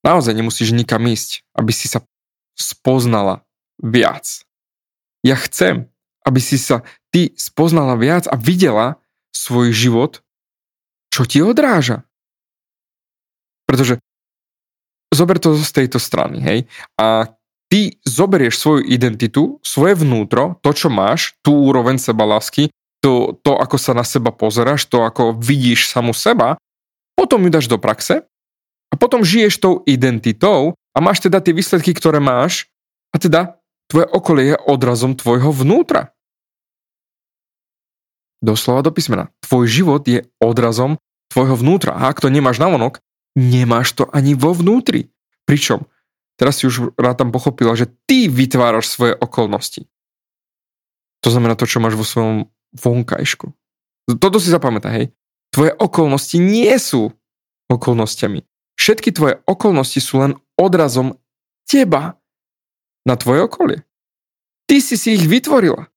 naozaj 0.05 0.37
nemusíš 0.37 0.69
nikam 0.75 1.01
ísť, 1.09 1.41
aby 1.57 1.73
si 1.73 1.89
sa 1.89 2.05
spoznala 2.53 3.41
viac. 3.81 4.45
Ja 5.25 5.33
chcem, 5.33 5.89
aby 6.21 6.37
si 6.37 6.61
sa 6.61 6.85
ty 7.09 7.33
spoznala 7.33 7.97
viac 7.97 8.29
a 8.29 8.37
videla 8.37 9.01
svoj 9.33 9.73
život, 9.73 10.21
čo 11.09 11.25
ti 11.25 11.41
odráža. 11.41 12.05
Pretože 13.65 13.97
zober 15.13 15.37
to 15.41 15.57
z 15.57 15.71
tejto 15.71 15.99
strany, 16.01 16.41
hej, 16.41 16.59
a 16.97 17.29
ty 17.69 17.97
zoberieš 18.05 18.61
svoju 18.61 18.81
identitu, 18.85 19.57
svoje 19.65 19.97
vnútro, 19.97 20.61
to, 20.61 20.71
čo 20.71 20.87
máš, 20.87 21.35
tú 21.41 21.55
úroveň 21.69 21.97
seba 21.97 22.23
lásky, 22.25 22.69
to, 23.01 23.37
to, 23.45 23.57
ako 23.57 23.77
sa 23.77 23.93
na 23.93 24.05
seba 24.05 24.33
pozeráš, 24.33 24.89
to, 24.89 25.05
ako 25.05 25.37
vidíš 25.37 25.89
samu 25.91 26.13
seba, 26.13 26.57
potom 27.13 27.41
ju 27.45 27.49
dáš 27.53 27.69
do 27.69 27.77
praxe 27.77 28.25
a 28.89 28.95
potom 28.97 29.25
žiješ 29.25 29.61
tou 29.61 29.81
identitou 29.85 30.73
a 30.93 30.97
máš 31.01 31.21
teda 31.21 31.41
tie 31.41 31.53
výsledky, 31.53 31.93
ktoré 31.93 32.17
máš 32.17 32.67
a 33.13 33.21
teda 33.21 33.61
Tvoje 33.85 34.07
okolie 34.09 34.45
je 34.53 34.57
odrazom 34.65 35.13
tvojho 35.13 35.53
vnútra. 35.53 36.09
Doslova 38.41 38.81
do 38.81 38.91
písmena. 38.93 39.29
Tvoj 39.45 39.65
život 39.69 40.01
je 40.05 40.25
odrazom 40.41 40.97
tvojho 41.29 41.57
vnútra. 41.57 41.93
A 41.93 42.09
ak 42.09 42.21
to 42.21 42.33
nemáš 42.33 42.57
na 42.57 42.69
vonok, 42.69 43.01
nemáš 43.35 43.93
to 43.93 44.07
ani 44.09 44.33
vo 44.33 44.55
vnútri. 44.55 45.11
Pričom, 45.45 45.85
teraz 46.39 46.63
si 46.63 46.71
už 46.71 46.95
rád 46.95 47.21
tam 47.21 47.29
pochopila, 47.29 47.77
že 47.77 47.91
ty 48.07 48.31
vytváraš 48.31 48.89
svoje 48.89 49.13
okolnosti. 49.13 49.85
To 51.21 51.29
znamená 51.29 51.53
to, 51.59 51.69
čo 51.69 51.83
máš 51.83 51.99
vo 51.99 52.07
svojom 52.07 52.49
vonkajšku. 52.73 53.51
Toto 54.17 54.37
si 54.39 54.49
zapamätaj, 54.49 54.91
hej. 54.93 55.05
Tvoje 55.49 55.71
okolnosti 55.77 56.37
nie 56.37 56.71
sú 56.77 57.13
okolnostiami. 57.71 58.43
Všetky 58.75 59.09
tvoje 59.15 59.39
okolnosti 59.47 59.99
sú 60.03 60.19
len 60.21 60.31
odrazom 60.59 61.15
teba 61.65 62.19
na 63.07 63.15
tvoje 63.15 63.47
okolie. 63.47 63.79
Ty 64.67 64.81
si 64.81 64.95
si 64.99 65.15
ich 65.15 65.25
vytvorila. 65.25 65.87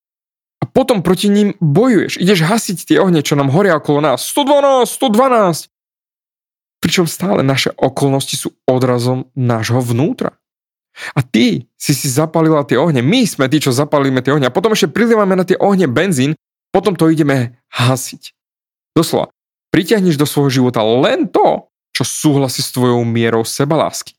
A 0.59 0.63
potom 0.67 1.03
proti 1.03 1.31
ním 1.31 1.55
bojuješ. 1.59 2.19
Ideš 2.19 2.45
hasiť 2.45 2.77
tie 2.85 2.97
ohne, 2.99 3.23
čo 3.23 3.35
nám 3.39 3.51
horia 3.51 3.79
okolo 3.79 4.03
nás. 4.03 4.27
112, 4.27 4.85
112. 4.89 5.71
Pričom 6.79 7.05
stále 7.07 7.43
naše 7.43 7.75
okolnosti 7.75 8.35
sú 8.39 8.55
odrazom 8.63 9.27
nášho 9.35 9.83
vnútra. 9.83 10.39
A 11.15 11.23
ty 11.23 11.67
si 11.79 11.91
si 11.95 12.07
zapalila 12.07 12.63
tie 12.67 12.79
ohne. 12.79 12.99
My 13.03 13.23
sme 13.23 13.47
tí, 13.47 13.59
čo 13.59 13.75
zapalíme 13.75 14.19
tie 14.23 14.35
ohne. 14.35 14.47
A 14.47 14.55
potom 14.55 14.71
ešte 14.71 14.91
prilívame 14.91 15.35
na 15.35 15.47
tie 15.47 15.59
ohne 15.59 15.87
benzín. 15.87 16.35
Potom 16.71 16.95
to 16.95 17.11
ideme 17.11 17.59
hasiť. 17.71 18.35
Doslova. 18.95 19.31
Pritiahneš 19.69 20.17
do 20.17 20.25
svojho 20.25 20.63
života 20.63 20.81
len 20.81 21.29
to, 21.29 21.69
čo 21.93 22.03
súhlasí 22.03 22.65
s 22.65 22.73
tvojou 22.73 23.05
mierou 23.05 23.45
sebalásky. 23.45 24.17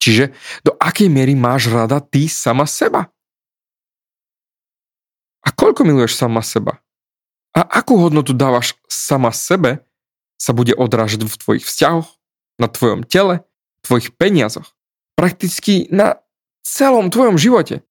Čiže 0.00 0.36
do 0.64 0.76
akej 0.76 1.08
miery 1.08 1.32
máš 1.32 1.72
rada 1.72 2.00
ty 2.00 2.28
sama 2.28 2.68
seba? 2.68 3.08
A 5.44 5.52
koľko 5.52 5.84
miluješ 5.84 6.16
sama 6.16 6.40
seba? 6.40 6.80
A 7.52 7.64
akú 7.64 8.00
hodnotu 8.00 8.32
dávaš 8.32 8.76
sama 8.88 9.30
sebe, 9.30 9.84
sa 10.38 10.52
bude 10.52 10.74
odrážať 10.74 11.24
v 11.24 11.38
tvojich 11.38 11.64
vzťahoch, 11.64 12.08
na 12.58 12.70
tvojom 12.70 13.02
tele, 13.02 13.42
tvojich 13.82 14.14
peniazoch, 14.14 14.74
prakticky 15.18 15.90
na 15.90 16.22
celom 16.62 17.10
tvojom 17.10 17.36
živote. 17.38 17.82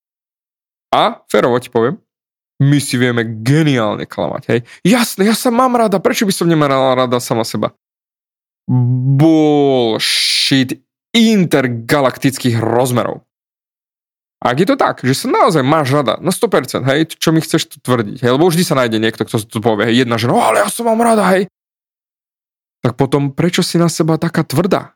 A, 0.93 1.25
ferovo 1.27 1.59
ti 1.59 1.69
poviem, 1.69 1.97
my 2.63 2.79
si 2.79 2.95
vieme 2.95 3.25
geniálne 3.43 4.05
klamať, 4.07 4.43
hej. 4.47 4.63
Jasné, 4.85 5.25
ja 5.27 5.35
sa 5.35 5.51
mám 5.51 5.75
rada, 5.75 5.99
prečo 5.99 6.23
by 6.23 6.31
som 6.31 6.47
nemala 6.47 6.95
rada 6.95 7.19
sama 7.19 7.43
seba? 7.43 7.75
Bullshit 9.19 10.79
intergalaktických 11.11 12.57
rozmerov. 12.63 13.27
Ak 14.43 14.59
je 14.59 14.67
to 14.67 14.75
tak, 14.75 14.99
že 15.07 15.15
sa 15.15 15.31
naozaj 15.31 15.63
máš 15.63 15.95
rada 15.95 16.19
na 16.19 16.31
100%, 16.31 16.83
hej, 16.83 17.15
čo 17.15 17.31
mi 17.31 17.39
chceš 17.39 17.63
tu 17.71 17.79
tvrdiť, 17.79 18.27
hej, 18.27 18.31
lebo 18.35 18.51
vždy 18.51 18.63
sa 18.63 18.75
nájde 18.75 18.99
niekto, 18.99 19.23
kto 19.23 19.39
to 19.39 19.63
povie, 19.63 19.87
hej, 19.87 20.03
jedna 20.03 20.19
žena, 20.19 20.35
ale 20.35 20.59
ja 20.63 20.67
som 20.67 20.83
mám 20.83 20.99
rada, 20.99 21.23
hej. 21.31 21.47
Tak 22.83 22.99
potom 22.99 23.31
prečo 23.31 23.63
si 23.63 23.79
na 23.79 23.87
seba 23.87 24.19
taká 24.19 24.43
tvrdá? 24.43 24.93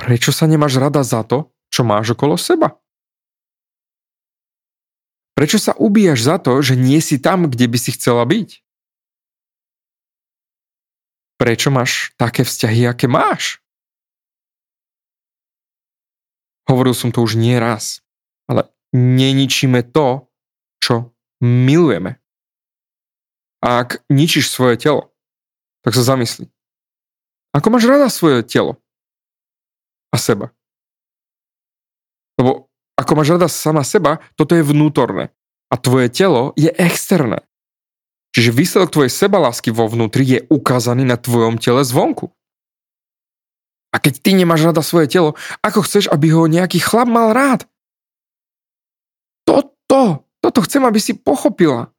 Prečo 0.00 0.32
sa 0.32 0.48
nemáš 0.48 0.80
rada 0.80 1.04
za 1.04 1.20
to, 1.22 1.52
čo 1.68 1.84
máš 1.84 2.16
okolo 2.16 2.40
seba? 2.40 2.80
Prečo 5.36 5.60
sa 5.60 5.76
ubíjaš 5.76 6.24
za 6.24 6.36
to, 6.40 6.64
že 6.64 6.74
nie 6.74 7.04
si 7.04 7.20
tam, 7.20 7.52
kde 7.52 7.68
by 7.68 7.78
si 7.78 7.92
chcela 7.92 8.24
byť? 8.24 8.64
prečo 11.40 11.72
máš 11.72 12.12
také 12.20 12.44
vzťahy, 12.44 12.84
aké 12.84 13.08
máš. 13.08 13.64
Hovoril 16.68 16.92
som 16.92 17.08
to 17.08 17.24
už 17.24 17.40
nie 17.40 17.56
raz, 17.56 18.04
ale 18.44 18.68
neničíme 18.92 19.80
to, 19.88 20.28
čo 20.84 21.16
milujeme. 21.40 22.20
Ak 23.64 24.04
ničíš 24.12 24.52
svoje 24.52 24.76
telo, 24.76 25.09
tak 25.80 25.92
sa 25.96 26.04
zamysli. 26.04 26.48
Ako 27.56 27.66
máš 27.72 27.88
rada 27.90 28.06
svoje 28.06 28.46
telo 28.46 28.78
a 30.14 30.16
seba? 30.20 30.54
Lebo 32.38 32.70
ako 32.94 33.12
máš 33.16 33.28
rada 33.36 33.48
sama 33.48 33.82
seba, 33.82 34.20
toto 34.36 34.52
je 34.52 34.62
vnútorné. 34.62 35.32
A 35.70 35.74
tvoje 35.80 36.12
telo 36.12 36.52
je 36.54 36.68
externé. 36.68 37.42
Čiže 38.30 38.54
výsledok 38.54 38.94
tvojej 38.94 39.12
sebalásky 39.12 39.74
vo 39.74 39.90
vnútri 39.90 40.22
je 40.22 40.40
ukázaný 40.46 41.02
na 41.02 41.18
tvojom 41.18 41.58
tele 41.58 41.82
zvonku. 41.82 42.30
A 43.90 43.98
keď 43.98 44.22
ty 44.22 44.38
nemáš 44.38 44.70
rada 44.70 44.86
svoje 44.86 45.10
telo, 45.10 45.34
ako 45.66 45.82
chceš, 45.82 46.06
aby 46.14 46.30
ho 46.30 46.46
nejaký 46.46 46.78
chlap 46.78 47.10
mal 47.10 47.34
rád? 47.34 47.66
Toto, 49.42 50.22
toto 50.38 50.60
chcem, 50.62 50.86
aby 50.86 51.02
si 51.02 51.18
pochopila. 51.18 51.90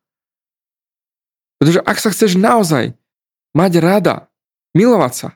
Pretože 1.59 1.83
ak 1.83 1.97
sa 1.99 2.09
chceš 2.15 2.39
naozaj 2.39 2.95
mať 3.51 3.71
rada, 3.83 4.15
milovať 4.75 5.13
sa, 5.13 5.29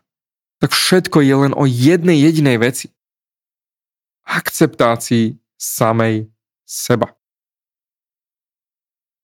tak 0.63 0.71
všetko 0.71 1.19
je 1.19 1.35
len 1.35 1.53
o 1.53 1.67
jednej 1.67 2.19
jedinej 2.19 2.57
veci. 2.57 2.87
akceptácii 4.25 5.37
samej 5.55 6.33
seba. 6.65 7.13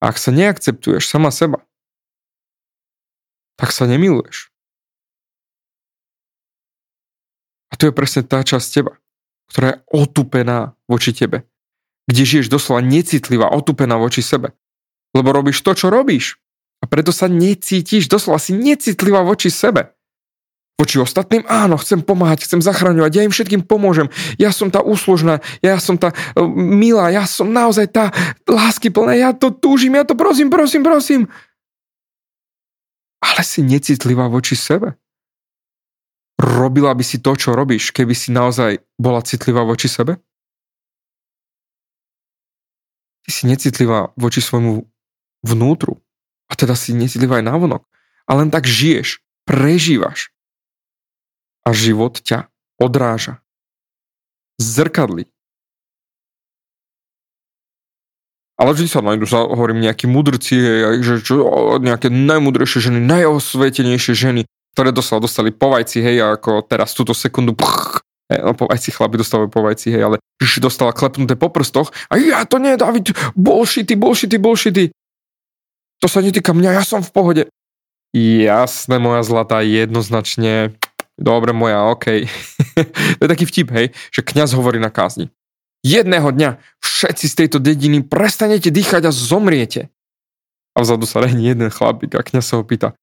Ak 0.02 0.18
sa 0.18 0.34
neakceptuješ 0.34 1.06
sama 1.06 1.30
seba, 1.30 1.62
tak 3.54 3.70
sa 3.70 3.86
nemiluješ. 3.86 4.50
A 7.70 7.78
to 7.78 7.88
je 7.88 7.94
presne 7.94 8.26
tá 8.26 8.42
časť 8.42 8.66
teba, 8.68 8.98
ktorá 9.46 9.66
je 9.72 9.82
otupená 9.94 10.74
voči 10.90 11.14
tebe. 11.14 11.46
Kde 12.10 12.22
žiješ 12.26 12.50
doslova 12.50 12.82
necitlivá, 12.82 13.54
otupená 13.54 13.94
voči 13.94 14.26
sebe. 14.26 14.58
Lebo 15.14 15.30
robíš 15.30 15.62
to, 15.62 15.72
čo 15.72 15.86
robíš. 15.86 16.41
A 16.82 16.84
preto 16.90 17.14
sa 17.14 17.30
necítiš, 17.30 18.10
doslova 18.10 18.42
si 18.42 18.50
necitlivá 18.52 19.22
voči 19.22 19.48
sebe. 19.48 19.94
Voči 20.82 20.98
ostatným, 20.98 21.46
áno, 21.46 21.78
chcem 21.78 22.02
pomáhať, 22.02 22.42
chcem 22.42 22.58
zachraňovať, 22.58 23.12
ja 23.14 23.22
im 23.22 23.30
všetkým 23.30 23.62
pomôžem, 23.62 24.10
ja 24.34 24.50
som 24.50 24.66
tá 24.66 24.82
úslužná, 24.82 25.38
ja 25.62 25.78
som 25.78 25.94
tá 25.94 26.10
uh, 26.10 26.42
milá, 26.50 27.06
ja 27.14 27.22
som 27.22 27.54
naozaj 27.54 27.86
tá 27.92 28.10
lásky 28.50 28.90
plná, 28.90 29.14
ja 29.14 29.30
to 29.30 29.54
túžim, 29.54 29.94
ja 29.94 30.02
to 30.02 30.18
prosím, 30.18 30.50
prosím, 30.50 30.82
prosím. 30.82 31.30
Ale 33.22 33.46
si 33.46 33.62
necitlivá 33.62 34.26
voči 34.26 34.58
sebe. 34.58 34.98
Robila 36.42 36.90
by 36.90 37.04
si 37.06 37.22
to, 37.22 37.38
čo 37.38 37.54
robíš, 37.54 37.94
keby 37.94 38.18
si 38.18 38.34
naozaj 38.34 38.82
bola 38.98 39.22
citlivá 39.22 39.62
voči 39.62 39.86
sebe? 39.86 40.18
Ty 43.22 43.30
si 43.30 43.46
necitlivá 43.46 44.10
voči 44.18 44.42
svojmu 44.42 44.82
vnútru. 45.46 46.02
A 46.52 46.56
teda 46.58 46.76
si 46.76 46.92
necitlivá 46.92 47.40
aj 47.40 47.48
návonok. 47.48 47.88
A 48.28 48.36
len 48.36 48.52
tak 48.52 48.68
žiješ, 48.68 49.24
prežívaš 49.48 50.28
a 51.64 51.72
život 51.72 52.20
ťa 52.20 52.52
odráža. 52.76 53.40
Zrkadli. 54.60 55.30
Ale 58.60 58.78
vždy 58.78 58.86
sa 58.86 59.02
nájdu, 59.02 59.26
sa 59.26 59.42
hovorím, 59.42 59.82
nejakí 59.82 60.06
mudrci, 60.06 60.54
že 61.02 61.24
čo, 61.24 61.42
nejaké 61.82 62.12
najmudrejšie 62.12 62.92
ženy, 62.92 63.00
najosvetenejšie 63.02 64.14
ženy, 64.14 64.46
ktoré 64.76 64.94
doslova 64.94 65.26
dostali 65.26 65.50
po 65.50 65.74
hej, 65.74 66.16
ako 66.22 66.62
teraz 66.62 66.94
túto 66.94 67.10
sekundu, 67.10 67.58
pch, 67.58 68.06
no 68.30 68.54
po 68.54 68.70
vajci 68.70 68.94
chlapi 68.94 69.18
dostávajú 69.18 69.50
po 69.50 69.66
hej, 69.66 69.98
ale 69.98 70.16
že 70.38 70.62
dostala 70.62 70.94
klepnuté 70.94 71.34
po 71.34 71.50
prstoch 71.50 71.90
a 72.06 72.14
ja 72.22 72.46
to 72.46 72.62
nie, 72.62 72.78
David, 72.78 73.10
bullshity, 73.34 73.98
bullshity, 73.98 74.38
bullshity. 74.38 74.84
To 76.02 76.10
sa 76.10 76.18
netýka 76.18 76.50
mňa, 76.50 76.76
ja 76.76 76.84
som 76.84 77.00
v 77.00 77.14
pohode. 77.14 77.42
Jasné, 78.12 79.00
moja 79.00 79.22
zlatá, 79.24 79.64
jednoznačne 79.64 80.76
Dobre 81.20 81.52
moja, 81.52 81.92
OK. 81.92 82.26
to 83.18 83.22
je 83.22 83.30
taký 83.30 83.44
vtip, 83.46 83.68
hej, 83.70 83.86
že 84.10 84.26
kňaz 84.26 84.56
hovorí 84.56 84.80
na 84.80 84.88
kázni. 84.88 85.28
Jedného 85.84 86.34
dňa 86.34 86.58
všetci 86.82 87.26
z 87.28 87.34
tejto 87.38 87.58
dediny 87.60 88.00
prestanete 88.02 88.72
dýchať 88.72 89.06
a 89.06 89.12
zomriete. 89.12 89.92
A 90.72 90.82
vzadu 90.82 91.04
sa 91.04 91.20
rehní 91.20 91.52
jeden 91.52 91.68
chlapík 91.68 92.16
a 92.16 92.24
kňaz 92.24 92.44
sa 92.48 92.56
ho 92.58 92.64
pýta, 92.64 92.96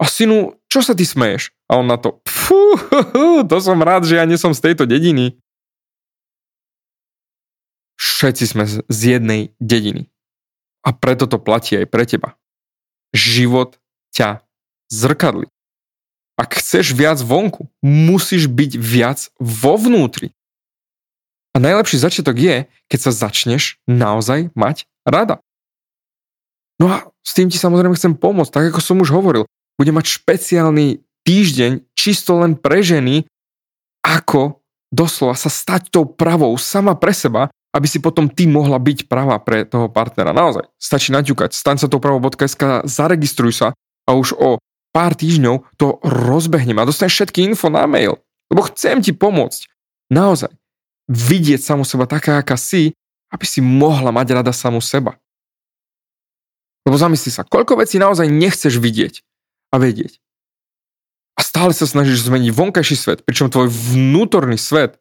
a 0.00 0.08
synu, 0.08 0.56
čo 0.72 0.80
sa 0.80 0.96
ty 0.96 1.04
smeješ? 1.04 1.52
A 1.68 1.76
on 1.76 1.84
na 1.84 2.00
to, 2.00 2.24
fú, 2.24 2.56
to 3.50 3.56
som 3.60 3.76
rád, 3.84 4.08
že 4.08 4.16
ja 4.16 4.24
nie 4.24 4.40
som 4.40 4.56
z 4.56 4.72
tejto 4.72 4.88
dediny. 4.88 5.36
Všetci 8.00 8.44
sme 8.48 8.64
z 8.64 9.00
jednej 9.04 9.52
dediny. 9.60 10.08
A 10.80 10.96
preto 10.96 11.28
to 11.28 11.36
platí 11.36 11.76
aj 11.76 11.86
pre 11.92 12.08
teba. 12.08 12.39
Život 13.10 13.78
ťa 14.14 14.42
zrkadli. 14.90 15.46
Ak 16.40 16.56
chceš 16.56 16.96
viac 16.96 17.20
vonku, 17.20 17.68
musíš 17.84 18.48
byť 18.48 18.72
viac 18.80 19.28
vo 19.36 19.76
vnútri. 19.76 20.32
A 21.52 21.58
najlepší 21.58 21.98
začiatok 22.00 22.38
je, 22.38 22.56
keď 22.86 22.98
sa 22.98 23.12
začneš 23.12 23.76
naozaj 23.84 24.54
mať 24.54 24.86
rada. 25.04 25.42
No 26.80 26.88
a 26.88 26.96
s 27.20 27.36
tým 27.36 27.52
ti 27.52 27.60
samozrejme 27.60 27.92
chcem 27.98 28.16
pomôcť, 28.16 28.52
tak 28.54 28.64
ako 28.72 28.80
som 28.80 29.02
už 29.04 29.12
hovoril. 29.12 29.44
Budem 29.76 30.00
mať 30.00 30.16
špeciálny 30.16 31.04
týždeň 31.28 31.84
čisto 31.92 32.40
len 32.40 32.56
pre 32.56 32.80
ženy, 32.80 33.28
ako 34.00 34.64
doslova 34.88 35.36
sa 35.36 35.52
stať 35.52 35.92
tou 35.92 36.08
pravou 36.08 36.56
sama 36.56 36.96
pre 36.96 37.12
seba, 37.12 37.52
aby 37.70 37.86
si 37.86 38.02
potom 38.02 38.26
ty 38.26 38.50
mohla 38.50 38.82
byť 38.82 39.06
pravá 39.06 39.38
pre 39.38 39.62
toho 39.62 39.86
partnera. 39.86 40.34
Naozaj, 40.34 40.66
stačí 40.74 41.14
naťukať, 41.14 41.54
staň 41.54 41.76
sa 41.82 41.86
tou 41.86 42.02
pravou.sk, 42.02 42.86
zaregistruj 42.86 43.52
sa 43.54 43.68
a 44.06 44.10
už 44.18 44.34
o 44.34 44.58
pár 44.90 45.14
týždňov 45.14 45.78
to 45.78 46.02
rozbehnem 46.02 46.82
a 46.82 46.88
dostaneš 46.88 47.22
všetky 47.22 47.46
info 47.46 47.70
na 47.70 47.86
mail. 47.86 48.18
Lebo 48.50 48.66
chcem 48.66 48.98
ti 48.98 49.14
pomôcť. 49.14 49.70
Naozaj. 50.10 50.50
Vidieť 51.06 51.62
samu 51.62 51.86
seba 51.86 52.10
taká, 52.10 52.42
aká 52.42 52.58
si, 52.58 52.94
aby 53.30 53.46
si 53.46 53.62
mohla 53.62 54.10
mať 54.10 54.42
rada 54.42 54.50
samu 54.50 54.82
seba. 54.82 55.18
Lebo 56.82 56.98
zamysli 56.98 57.30
sa, 57.30 57.46
koľko 57.46 57.78
vecí 57.78 58.02
naozaj 58.02 58.26
nechceš 58.26 58.82
vidieť 58.82 59.22
a 59.70 59.78
vedieť. 59.78 60.18
A 61.38 61.46
stále 61.46 61.70
sa 61.70 61.86
snažíš 61.86 62.26
zmeniť 62.26 62.50
vonkajší 62.50 62.96
svet, 62.98 63.18
pričom 63.22 63.46
tvoj 63.46 63.70
vnútorný 63.70 64.58
svet 64.58 64.98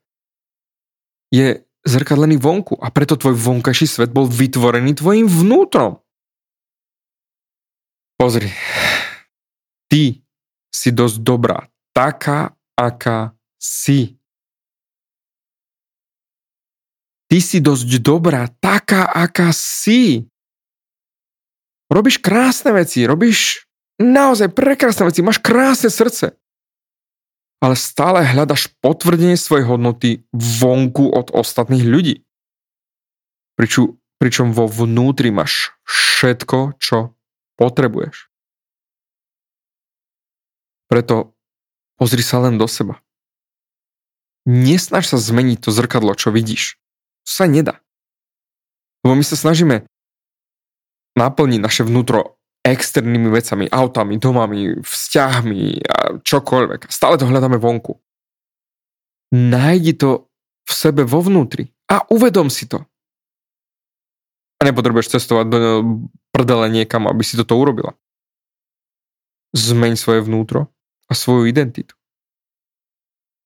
je 1.34 1.66
zrkadlený 1.88 2.36
vonku 2.40 2.76
a 2.80 2.92
preto 2.92 3.16
tvoj 3.16 3.36
vonkajší 3.36 3.88
svet 3.88 4.10
bol 4.12 4.28
vytvorený 4.28 5.00
tvojim 5.00 5.28
vnútrom. 5.28 6.00
Pozri, 8.20 8.52
ty 9.88 10.20
si 10.68 10.90
dosť 10.92 11.18
dobrá, 11.24 11.72
taká, 11.96 12.52
aká 12.76 13.32
si. 13.56 14.20
Ty 17.30 17.38
si 17.40 17.62
dosť 17.62 17.90
dobrá, 18.02 18.50
taká, 18.60 19.08
aká 19.08 19.54
si. 19.56 20.28
Robíš 21.88 22.20
krásne 22.20 22.76
veci, 22.76 23.08
robíš 23.08 23.66
naozaj 24.00 24.56
prekrásne 24.56 25.08
veci, 25.08 25.20
máš 25.20 25.44
krásne 25.44 25.92
srdce. 25.92 26.39
Ale 27.60 27.76
stále 27.76 28.24
hľadaš 28.24 28.72
potvrdenie 28.80 29.36
svojej 29.36 29.68
hodnoty 29.68 30.24
vonku 30.32 31.12
od 31.12 31.36
ostatných 31.36 31.84
ľudí. 31.84 32.24
Pričom, 33.60 34.00
pričom 34.16 34.56
vo 34.56 34.72
vnútri 34.72 35.28
máš 35.28 35.76
všetko, 35.84 36.80
čo 36.80 37.20
potrebuješ. 37.60 38.32
Preto 40.88 41.36
pozri 42.00 42.24
sa 42.24 42.40
len 42.40 42.56
do 42.56 42.66
seba. 42.66 43.04
Nesnaž 44.48 45.12
sa 45.12 45.20
zmeniť 45.20 45.68
to 45.68 45.70
zrkadlo, 45.76 46.16
čo 46.16 46.32
vidíš. 46.32 46.80
To 47.28 47.44
sa 47.44 47.46
nedá. 47.46 47.84
Lebo 49.04 49.20
my 49.20 49.24
sa 49.28 49.36
snažíme 49.36 49.84
naplniť 51.20 51.60
naše 51.60 51.84
vnútro 51.84 52.39
externými 52.64 53.32
vecami, 53.32 53.72
autami, 53.72 54.20
domami, 54.20 54.84
vzťahmi 54.84 55.64
a 55.88 55.98
čokoľvek. 56.20 56.92
Stále 56.92 57.16
to 57.16 57.30
hľadáme 57.30 57.56
vonku. 57.56 57.96
Nájdi 59.32 59.94
to 59.96 60.28
v 60.68 60.72
sebe 60.74 61.02
vo 61.08 61.24
vnútri 61.24 61.72
a 61.88 62.04
uvedom 62.12 62.52
si 62.52 62.68
to. 62.68 62.84
A 64.60 64.68
nepotrebuješ 64.68 65.16
cestovať 65.18 65.46
do 65.48 65.60
prdele 66.36 66.68
niekam, 66.68 67.08
aby 67.08 67.24
si 67.24 67.40
toto 67.40 67.56
urobila. 67.56 67.96
Zmeň 69.56 69.96
svoje 69.96 70.22
vnútro 70.22 70.68
a 71.08 71.16
svoju 71.16 71.48
identitu. 71.48 71.96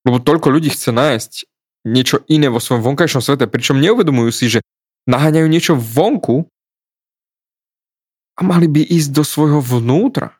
Lebo 0.03 0.19
toľko 0.19 0.51
ľudí 0.51 0.73
chce 0.73 0.91
nájsť 0.91 1.33
niečo 1.87 2.23
iné 2.27 2.51
vo 2.51 2.59
svojom 2.59 2.83
vonkajšom 2.83 3.23
svete, 3.23 3.47
pričom 3.47 3.79
neuvedomujú 3.79 4.31
si, 4.35 4.51
že 4.51 4.59
naháňajú 5.07 5.47
niečo 5.47 5.73
vonku 5.75 6.47
a 8.33 8.41
mali 8.41 8.65
by 8.65 8.81
ísť 8.81 9.09
do 9.13 9.23
svojho 9.25 9.61
vnútra. 9.61 10.33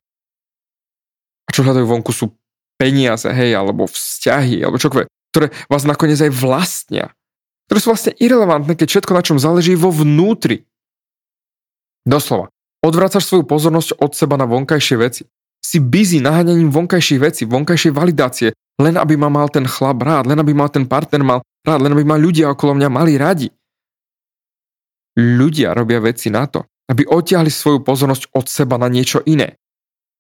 A 1.46 1.50
čo 1.54 1.62
hľadajú 1.62 1.86
vonku 1.86 2.10
sú 2.10 2.34
peniaze, 2.80 3.30
hej, 3.30 3.54
alebo 3.54 3.86
vzťahy, 3.86 4.66
alebo 4.66 4.82
čokoľvek, 4.82 5.08
ktoré 5.34 5.48
vás 5.70 5.84
nakoniec 5.86 6.20
aj 6.22 6.32
vlastnia. 6.34 7.14
Ktoré 7.70 7.80
sú 7.80 7.88
vlastne 7.94 8.14
irrelevantné, 8.18 8.74
keď 8.76 8.88
všetko, 8.90 9.12
na 9.14 9.24
čom 9.24 9.38
záleží, 9.38 9.78
vo 9.78 9.94
vnútri. 9.94 10.66
Doslova. 12.04 12.52
Odvracaš 12.84 13.24
svoju 13.30 13.48
pozornosť 13.48 13.96
od 14.04 14.12
seba 14.12 14.36
na 14.36 14.44
vonkajšie 14.44 14.98
veci 15.00 15.24
si 15.64 15.80
busy 15.80 16.20
naháňaním 16.20 16.68
vonkajších 16.68 17.20
vecí, 17.24 17.44
vonkajšej 17.48 17.96
validácie, 17.96 18.50
len 18.84 19.00
aby 19.00 19.16
ma 19.16 19.32
mal 19.32 19.48
ten 19.48 19.64
chlap 19.64 20.04
rád, 20.04 20.28
len 20.28 20.36
aby 20.36 20.52
ma 20.52 20.68
ten 20.68 20.84
partner 20.84 21.24
mal 21.24 21.40
rád, 21.64 21.88
len 21.88 21.96
aby 21.96 22.04
ma 22.04 22.20
ľudia 22.20 22.52
okolo 22.52 22.76
mňa 22.76 22.90
mali 22.92 23.16
radi. 23.16 23.48
Ľudia 25.16 25.72
robia 25.72 26.04
veci 26.04 26.28
na 26.28 26.44
to, 26.52 26.68
aby 26.92 27.08
odtiahli 27.08 27.52
svoju 27.52 27.84
pozornosť 27.84 28.32
od 28.36 28.46
seba 28.48 28.76
na 28.76 28.92
niečo 28.92 29.24
iné. 29.24 29.60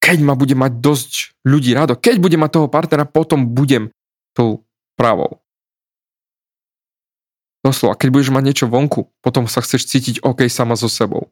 Keď 0.03 0.19
ma 0.19 0.35
bude 0.35 0.55
mať 0.55 0.83
dosť 0.83 1.11
ľudí 1.47 1.71
rado, 1.71 1.95
keď 1.95 2.19
bude 2.19 2.35
mať 2.35 2.51
toho 2.59 2.67
partnera, 2.67 3.07
potom 3.07 3.47
budem 3.51 3.91
tou 4.35 4.67
pravou. 4.99 5.39
Doslova, 7.63 7.95
keď 7.95 8.09
budeš 8.11 8.35
mať 8.35 8.43
niečo 8.43 8.65
vonku, 8.67 9.07
potom 9.23 9.47
sa 9.47 9.63
chceš 9.63 9.87
cítiť 9.87 10.19
OK 10.27 10.51
sama 10.51 10.75
so 10.75 10.91
sebou. 10.91 11.31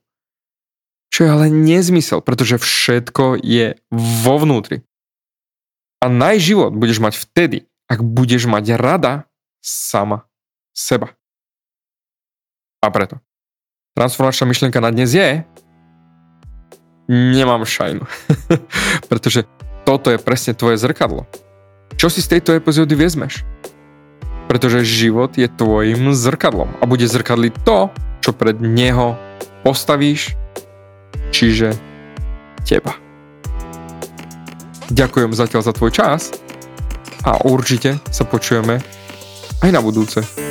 Čo 1.12 1.28
je 1.28 1.30
ale 1.30 1.52
nezmysel, 1.52 2.24
pretože 2.24 2.56
všetko 2.56 3.44
je 3.44 3.76
vo 3.92 4.36
vnútri. 4.40 4.88
A 6.00 6.08
najživot 6.08 6.72
budeš 6.72 7.04
mať 7.04 7.20
vtedy, 7.20 7.68
ak 7.92 8.00
budeš 8.00 8.48
mať 8.48 8.80
rada 8.80 9.28
sama 9.60 10.24
seba. 10.72 11.12
A 12.80 12.88
preto. 12.88 13.20
Transformačná 14.02 14.50
myšlienka 14.50 14.82
na 14.82 14.90
dnes 14.90 15.14
je 15.14 15.46
nemám 17.06 17.62
šajnu. 17.70 18.02
Pretože 19.14 19.46
toto 19.86 20.10
je 20.10 20.18
presne 20.18 20.58
tvoje 20.58 20.82
zrkadlo. 20.82 21.30
Čo 22.02 22.10
si 22.10 22.26
z 22.26 22.34
tejto 22.34 22.58
epizódy 22.58 22.98
vezmeš? 22.98 23.46
Pretože 24.50 24.82
život 24.82 25.38
je 25.38 25.46
tvojim 25.46 26.18
zrkadlom 26.18 26.74
a 26.82 26.84
bude 26.90 27.06
zrkadliť 27.06 27.54
to, 27.62 27.94
čo 28.26 28.34
pred 28.34 28.58
neho 28.58 29.14
postavíš, 29.62 30.34
čiže 31.30 31.78
teba. 32.66 32.98
Ďakujem 34.90 35.30
zatiaľ 35.38 35.62
za 35.62 35.78
tvoj 35.78 35.94
čas 35.94 36.34
a 37.22 37.38
určite 37.46 38.02
sa 38.10 38.26
počujeme 38.26 38.82
aj 39.62 39.70
na 39.70 39.78
budúce. 39.78 40.51